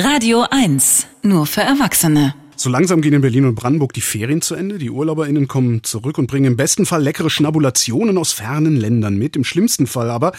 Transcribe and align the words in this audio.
Radio 0.00 0.46
1, 0.48 1.08
nur 1.22 1.44
für 1.44 1.62
Erwachsene. 1.62 2.32
So 2.54 2.70
langsam 2.70 3.00
gehen 3.00 3.14
in 3.14 3.20
Berlin 3.20 3.46
und 3.46 3.56
Brandenburg 3.56 3.92
die 3.94 4.00
Ferien 4.00 4.40
zu 4.42 4.54
Ende. 4.54 4.78
Die 4.78 4.90
UrlauberInnen 4.90 5.48
kommen 5.48 5.82
zurück 5.82 6.18
und 6.18 6.28
bringen 6.28 6.44
im 6.46 6.56
besten 6.56 6.86
Fall 6.86 7.02
leckere 7.02 7.30
Schnabulationen 7.30 8.16
aus 8.16 8.32
fernen 8.32 8.76
Ländern 8.76 9.16
mit. 9.16 9.34
Im 9.34 9.42
schlimmsten 9.42 9.88
Fall 9.88 10.08
aber 10.08 10.30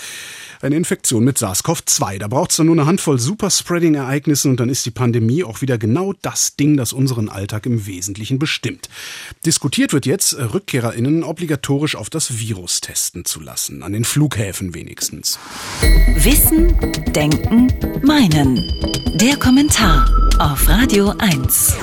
eine 0.61 0.77
Infektion 0.77 1.25
mit 1.25 1.37
SARS-CoV-2. 1.39 2.19
Da 2.19 2.29
braucht 2.29 2.51
es 2.51 2.57
dann 2.57 2.67
nur 2.67 2.75
eine 2.75 2.85
Handvoll 2.85 3.19
Superspreading-Ereignissen 3.19 4.51
und 4.51 4.61
dann 4.61 4.69
ist 4.69 4.85
die 4.85 4.91
Pandemie 4.91 5.43
auch 5.43 5.59
wieder 5.59 5.77
genau 5.77 6.13
das 6.21 6.55
Ding, 6.55 6.77
das 6.77 6.93
unseren 6.93 7.27
Alltag 7.27 7.65
im 7.65 7.85
Wesentlichen 7.85 8.39
bestimmt. 8.39 8.87
Diskutiert 9.45 9.91
wird 9.91 10.05
jetzt, 10.05 10.31
äh, 10.31 10.43
RückkehrerInnen 10.43 11.23
obligatorisch 11.23 11.97
auf 11.97 12.09
das 12.09 12.39
Virus 12.39 12.79
testen 12.79 13.25
zu 13.25 13.41
lassen. 13.41 13.83
An 13.83 13.91
den 13.91 14.05
Flughäfen 14.05 14.73
wenigstens. 14.73 15.37
Wissen, 16.15 16.73
Denken, 17.13 17.73
Meinen. 18.03 19.08
Der 19.21 19.35
Kommentar 19.35 20.09
auf 20.39 20.69
Radio 20.69 21.13
1. 21.17 21.75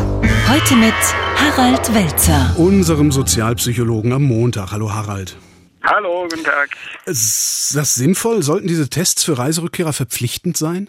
Heute 0.49 0.75
mit 0.77 0.95
Harald 1.35 1.95
Welzer. 1.95 2.55
Unserem 2.57 3.13
Sozialpsychologen 3.13 4.11
am 4.15 4.23
Montag. 4.23 4.73
Hallo 4.73 4.95
Harald. 4.95 5.37
Hallo, 5.83 6.27
guten 6.31 6.45
Tag. 6.45 6.71
Ist 7.05 7.73
das 7.75 7.95
sinnvoll? 7.95 8.43
Sollten 8.43 8.69
diese 8.69 8.89
Tests 8.89 9.23
für 9.23 9.37
Reiserückkehrer 9.37 9.93
verpflichtend 9.93 10.57
sein? 10.57 10.89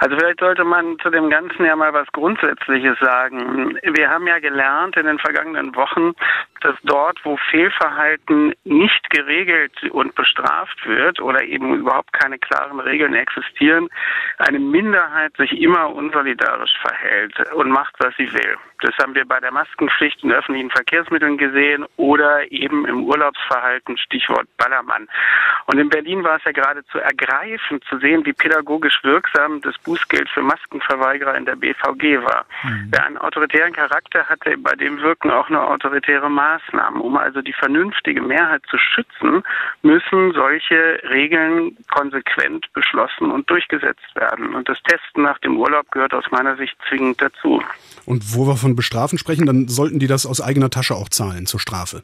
Also 0.00 0.16
vielleicht 0.16 0.40
sollte 0.40 0.64
man 0.64 0.98
zu 1.00 1.10
dem 1.10 1.28
Ganzen 1.28 1.62
ja 1.62 1.76
mal 1.76 1.92
was 1.92 2.10
Grundsätzliches 2.12 2.98
sagen. 3.00 3.78
Wir 3.82 4.08
haben 4.08 4.26
ja 4.26 4.38
gelernt 4.38 4.96
in 4.96 5.04
den 5.04 5.18
vergangenen 5.18 5.76
Wochen, 5.76 6.14
dass 6.62 6.74
dort, 6.84 7.18
wo 7.22 7.36
Fehlverhalten 7.50 8.54
nicht 8.64 9.10
geregelt 9.10 9.74
und 9.90 10.14
bestraft 10.14 10.86
wird 10.86 11.20
oder 11.20 11.42
eben 11.42 11.74
überhaupt 11.74 12.14
keine 12.14 12.38
klaren 12.38 12.80
Regeln 12.80 13.14
existieren, 13.14 13.90
eine 14.38 14.58
Minderheit 14.58 15.36
sich 15.36 15.60
immer 15.60 15.94
unsolidarisch 15.94 16.78
verhält 16.80 17.34
und 17.52 17.70
macht, 17.70 17.94
was 17.98 18.16
sie 18.16 18.32
will. 18.32 18.56
Das 18.80 18.96
haben 19.02 19.14
wir 19.14 19.26
bei 19.26 19.38
der 19.40 19.52
Maskenpflicht 19.52 20.24
in 20.24 20.32
öffentlichen 20.32 20.70
Verkehrsmitteln 20.70 21.36
gesehen 21.36 21.84
oder 21.98 22.50
eben 22.50 22.86
im 22.86 23.04
Urlaubsverhalten, 23.04 23.98
Stichwort 23.98 24.48
Ballermann. 24.56 25.08
Und 25.70 25.78
in 25.78 25.88
Berlin 25.88 26.24
war 26.24 26.36
es 26.36 26.42
ja 26.44 26.50
geradezu 26.50 26.98
ergreifend 26.98 27.84
zu 27.88 28.00
sehen, 28.00 28.26
wie 28.26 28.32
pädagogisch 28.32 28.98
wirksam 29.04 29.60
das 29.60 29.78
Bußgeld 29.78 30.28
für 30.28 30.42
Maskenverweigerer 30.42 31.36
in 31.36 31.44
der 31.44 31.54
BVG 31.54 32.24
war. 32.24 32.44
Mhm. 32.64 32.88
Wer 32.90 33.06
einen 33.06 33.18
autoritären 33.18 33.72
Charakter 33.72 34.24
hatte, 34.24 34.58
bei 34.58 34.74
dem 34.74 35.00
wirken 35.00 35.30
auch 35.30 35.48
nur 35.48 35.64
autoritäre 35.70 36.28
Maßnahmen. 36.28 37.00
Um 37.00 37.16
also 37.16 37.40
die 37.40 37.52
vernünftige 37.52 38.20
Mehrheit 38.20 38.62
zu 38.68 38.78
schützen, 38.78 39.44
müssen 39.82 40.32
solche 40.32 41.00
Regeln 41.08 41.76
konsequent 41.88 42.66
beschlossen 42.72 43.30
und 43.30 43.48
durchgesetzt 43.48 44.16
werden. 44.16 44.56
Und 44.56 44.68
das 44.68 44.78
Testen 44.82 45.22
nach 45.22 45.38
dem 45.38 45.56
Urlaub 45.56 45.88
gehört 45.92 46.14
aus 46.14 46.24
meiner 46.32 46.56
Sicht 46.56 46.76
zwingend 46.88 47.22
dazu. 47.22 47.62
Und 48.06 48.34
wo 48.34 48.44
wir 48.48 48.56
von 48.56 48.74
Bestrafen 48.74 49.18
sprechen, 49.18 49.46
dann 49.46 49.68
sollten 49.68 50.00
die 50.00 50.08
das 50.08 50.26
aus 50.26 50.40
eigener 50.40 50.70
Tasche 50.70 50.96
auch 50.96 51.10
zahlen 51.10 51.46
zur 51.46 51.60
Strafe. 51.60 52.02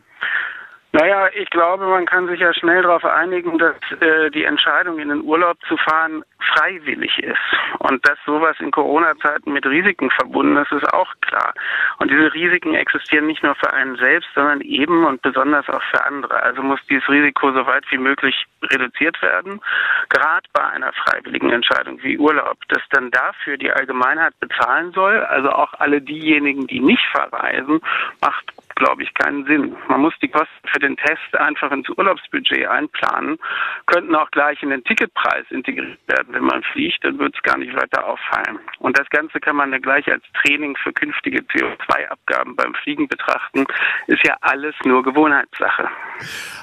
Naja, 0.97 1.28
ich 1.34 1.50
glaube, 1.50 1.86
man 1.89 2.06
kann 2.06 2.27
sich 2.27 2.41
ja 2.41 2.55
schnell 2.55 2.80
darauf 2.80 3.05
einigen, 3.05 3.58
dass 3.58 3.77
äh, 4.00 4.30
die 4.30 4.44
Entscheidung, 4.44 4.98
in 4.98 5.11
den 5.11 5.25
Urlaub 5.25 5.58
zu 5.69 5.77
fahren, 5.77 6.25
freiwillig 6.39 7.19
ist. 7.19 7.36
Und 7.80 8.08
dass 8.08 8.16
sowas 8.25 8.56
in 8.61 8.70
Corona-Zeiten 8.70 9.52
mit 9.52 9.67
Risiken 9.67 10.11
verbunden 10.11 10.56
ist, 10.56 10.72
ist 10.72 10.91
auch 10.94 11.12
klar. 11.20 11.52
Und 11.98 12.11
diese 12.11 12.33
Risiken 12.33 12.74
existieren 12.74 13.27
nicht 13.27 13.42
nur 13.42 13.55
für 13.56 13.70
einen 13.74 13.97
selbst, 13.97 14.30
sondern 14.34 14.62
eben 14.62 15.05
und 15.05 15.20
besonders 15.20 15.69
auch 15.69 15.83
für 15.91 16.02
andere. 16.02 16.42
Also 16.42 16.62
muss 16.62 16.80
dieses 16.89 17.06
Risiko 17.11 17.52
so 17.52 17.67
weit 17.67 17.84
wie 17.91 17.98
möglich 17.98 18.47
reduziert 18.62 19.20
werden. 19.20 19.61
Gerade 20.08 20.48
bei 20.55 20.64
einer 20.64 20.94
freiwilligen 20.94 21.52
Entscheidung 21.52 22.02
wie 22.05 22.17
Urlaub, 22.17 22.56
dass 22.69 22.83
dann 22.92 23.11
dafür 23.11 23.58
die 23.58 23.70
Allgemeinheit 23.70 24.33
bezahlen 24.41 24.92
soll, 24.92 25.19
also 25.27 25.50
auch 25.50 25.74
alle 25.74 26.00
diejenigen, 26.00 26.67
die 26.67 26.80
nicht 26.80 27.05
verreisen, 27.12 27.83
macht 28.22 28.50
glaube 28.77 29.03
ich, 29.03 29.13
keinen 29.15 29.45
Sinn. 29.47 29.75
Man 29.89 30.01
muss 30.01 30.15
die 30.23 30.29
Kosten 30.29 30.69
für 30.71 30.79
den 30.79 30.97
Test 30.97 31.37
einfach 31.39 31.73
ins 31.73 31.89
Urlaubsbudget 31.89 32.69
einplanen, 32.69 33.39
könnten 33.87 34.14
auch 34.14 34.31
gleich 34.31 34.63
in 34.63 34.70
den 34.70 34.85
Ticketpreis 34.85 35.45
integriert 35.51 35.98
werden. 36.07 36.35
Wenn 36.35 36.45
man 36.45 36.63
fliegt, 36.73 37.03
dann 37.05 37.19
wird 37.19 37.35
es 37.35 37.42
gar 37.42 37.59
nicht 37.59 37.75
weiter 37.75 38.07
auffallen. 38.07 38.59
Und 38.79 38.98
das 38.98 39.09
Ganze 39.11 39.41
kann 39.41 39.57
man 39.57 39.73
dann 39.73 39.83
gleich 39.83 40.07
als 40.11 40.23
Training 40.42 40.77
für 40.77 40.92
künftige 40.92 41.41
CO2-Abgaben 41.41 42.55
beim 42.55 42.75
Fliegen 42.75 43.09
betrachten. 43.09 43.65
Ist 44.07 44.25
ja 44.25 44.36
alles 44.42 44.75
nur 44.85 45.03
Gewohnheitssache. 45.03 45.89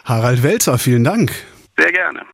Harald 0.06 0.44
Welzer, 0.44 0.78
vielen 0.78 1.04
Dank. 1.04 1.32
Sehr 1.78 1.92
gerne. 1.92 2.26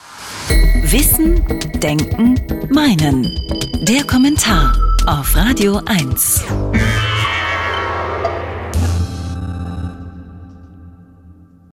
Wissen, 0.92 1.36
Denken, 1.80 2.36
Meinen. 2.74 3.24
Der 3.88 4.06
Kommentar 4.06 4.74
auf 5.08 5.36
Radio 5.36 5.82
1. 5.88 6.89